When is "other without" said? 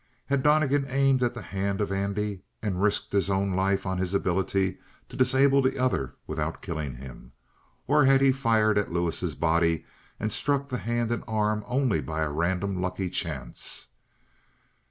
5.77-6.63